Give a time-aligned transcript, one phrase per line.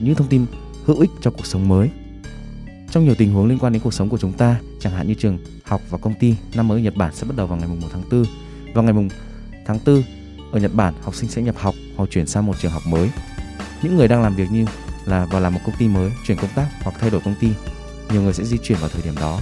[0.00, 0.46] Những thông tin
[0.84, 1.90] hữu ích cho cuộc sống mới.
[2.90, 5.14] Trong nhiều tình huống liên quan đến cuộc sống của chúng ta, chẳng hạn như
[5.14, 7.68] trường học và công ty, năm mới ở Nhật Bản sẽ bắt đầu vào ngày
[7.68, 8.24] 1 tháng 4.
[8.74, 9.02] Vào ngày 1
[9.66, 10.02] tháng 4,
[10.52, 13.10] ở Nhật Bản, học sinh sẽ nhập học hoặc chuyển sang một trường học mới.
[13.82, 14.64] Những người đang làm việc như
[15.04, 17.48] là vào làm một công ty mới, chuyển công tác hoặc thay đổi công ty,
[18.12, 19.40] nhiều người sẽ di chuyển vào thời điểm đó.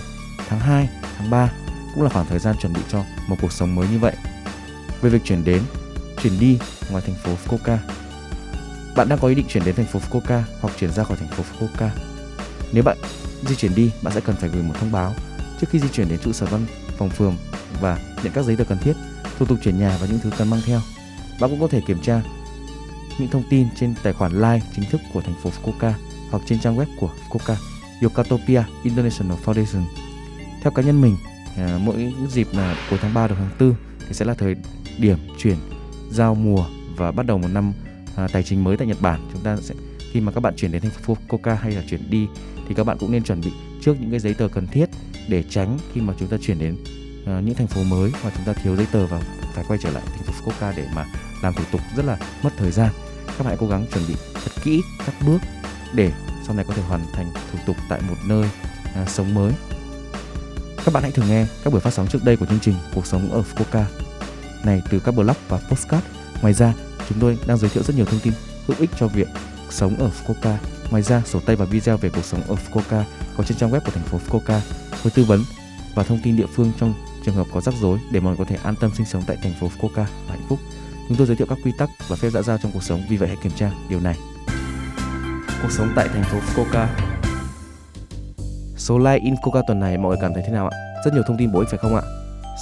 [0.49, 1.53] Tháng 2, tháng 3
[1.95, 4.15] cũng là khoảng thời gian chuẩn bị cho một cuộc sống mới như vậy.
[5.03, 5.63] Về việc chuyển đến,
[6.23, 6.59] chuyển đi
[6.91, 7.79] ngoài thành phố Fukuoka.
[8.97, 11.29] Bạn đang có ý định chuyển đến thành phố Fukuoka hoặc chuyển ra khỏi thành
[11.29, 11.89] phố Fukuoka.
[12.73, 12.97] Nếu bạn
[13.49, 15.15] di chuyển đi, bạn sẽ cần phải gửi một thông báo
[15.61, 16.67] trước khi di chuyển đến trụ sở văn
[16.99, 17.37] phòng phường
[17.81, 18.93] và nhận các giấy tờ cần thiết,
[19.39, 20.81] thủ tục chuyển nhà và những thứ cần mang theo.
[21.41, 22.23] Bạn cũng có thể kiểm tra
[23.19, 25.93] những thông tin trên tài khoản Line chính thức của thành phố Fukuoka
[26.31, 27.55] hoặc trên trang web của Fukuoka
[28.03, 29.85] Yokatopia International Foundation.
[30.63, 31.17] Theo cá nhân mình,
[31.57, 33.75] à, mỗi dịp là cuối tháng 3 đầu tháng 4
[34.09, 34.57] thì sẽ là thời
[34.99, 35.57] điểm chuyển
[36.11, 37.73] giao mùa và bắt đầu một năm
[38.17, 39.29] à, tài chính mới tại Nhật Bản.
[39.33, 39.75] Chúng ta sẽ
[40.13, 42.27] khi mà các bạn chuyển đến thành phố Fukuoka hay là chuyển đi
[42.69, 44.87] thì các bạn cũng nên chuẩn bị trước những cái giấy tờ cần thiết
[45.29, 46.77] để tránh khi mà chúng ta chuyển đến
[47.23, 49.21] uh, những thành phố mới mà chúng ta thiếu giấy tờ và
[49.55, 51.07] phải quay trở lại thành phố Fukuoka để mà
[51.43, 52.91] làm thủ tục rất là mất thời gian.
[53.27, 55.39] Các bạn hãy cố gắng chuẩn bị thật kỹ các bước
[55.95, 56.13] để
[56.47, 58.49] sau này có thể hoàn thành thủ tục tại một nơi
[59.03, 59.53] uh, sống mới.
[60.85, 63.07] Các bạn hãy thử nghe các buổi phát sóng trước đây của chương trình Cuộc
[63.07, 63.85] sống ở Fukuoka
[64.65, 66.07] này từ các blog và postcard.
[66.43, 66.73] Ngoài ra,
[67.09, 68.33] chúng tôi đang giới thiệu rất nhiều thông tin
[68.67, 69.29] hữu ích cho việc
[69.71, 70.55] sống ở Fukuoka.
[70.91, 73.03] Ngoài ra, sổ tay và video về cuộc sống ở Fukuoka
[73.37, 74.61] có trên trang web của thành phố Fukuoka
[75.03, 75.41] với tư vấn
[75.95, 78.51] và thông tin địa phương trong trường hợp có rắc rối để mọi người có
[78.51, 80.59] thể an tâm sinh sống tại thành phố Fukuoka và hạnh phúc.
[81.09, 83.17] Chúng tôi giới thiệu các quy tắc và phép xã giao trong cuộc sống, vì
[83.17, 84.17] vậy hãy kiểm tra điều này.
[85.63, 86.87] Cuộc sống tại thành phố Fukuoka.
[88.77, 90.77] Số like in Fukuoka tuần này mọi người cảm thấy thế nào ạ?
[91.05, 92.03] Rất nhiều thông tin bổ ích phải không ạ?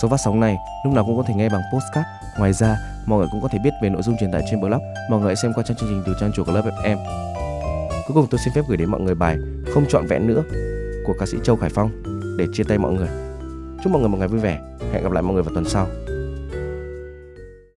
[0.02, 2.06] Số phát sóng này lúc nào cũng có thể nghe bằng postcard.
[2.38, 2.76] Ngoài ra,
[3.06, 4.80] mọi người cũng có thể biết về nội dung truyền tải trên blog.
[5.10, 6.96] Mọi người hãy xem qua trang chương trình từ trang chủ của lớp FM.
[8.06, 9.38] Cuối cùng tôi xin phép gửi đến mọi người bài
[9.74, 10.42] Không chọn vẹn nữa
[11.06, 11.90] của ca sĩ Châu Khải Phong
[12.38, 13.08] để chia tay mọi người.
[13.84, 14.60] Chúc mọi người một ngày vui vẻ.
[14.92, 15.86] Hẹn gặp lại mọi người vào tuần sau.